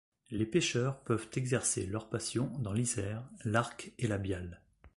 [0.31, 4.59] Les pécheurs peuvent exercer leur passion dans l’Isère, l’Arc et la Bialle.